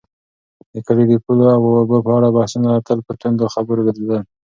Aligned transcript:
د 0.73 0.75
کلي 0.85 1.05
د 1.07 1.13
پولو 1.23 1.45
او 1.55 1.61
اوبو 1.79 1.97
په 2.05 2.11
اړه 2.17 2.27
بحثونه 2.37 2.69
تل 2.87 2.99
په 3.07 3.11
توندو 3.19 3.51
خبرو 3.53 3.85
بدلېدل. 3.87 4.21